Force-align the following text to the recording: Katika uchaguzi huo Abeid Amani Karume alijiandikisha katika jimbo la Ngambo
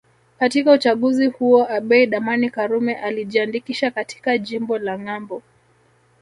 Katika 0.39 0.71
uchaguzi 0.71 1.27
huo 1.27 1.67
Abeid 1.69 2.15
Amani 2.15 2.49
Karume 2.49 2.95
alijiandikisha 2.95 3.91
katika 3.91 4.37
jimbo 4.37 4.77
la 4.77 4.99
Ngambo 4.99 5.41